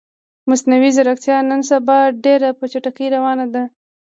مصنوعی 0.49 0.89
ځیرکتیا 0.95 1.37
نن 1.49 1.61
سبا 1.69 1.97
ډیره 2.25 2.49
په 2.59 2.65
چټکې 2.71 3.05
روانه 3.15 3.45
ده 3.53 3.63